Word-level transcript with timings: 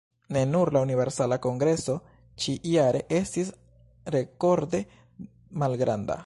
Ne 0.35 0.41
nur 0.53 0.69
la 0.77 0.81
Universala 0.85 1.37
Kongreso 1.43 1.97
ĉi-jare 2.45 3.03
estis 3.19 3.53
rekorde 4.17 4.83
malgranda. 5.65 6.19